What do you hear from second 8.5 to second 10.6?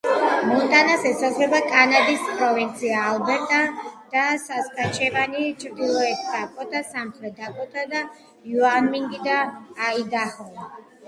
უაიომინგი და აიდაჰო.